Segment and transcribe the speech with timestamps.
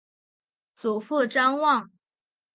[0.75, 1.91] 祖父张旺。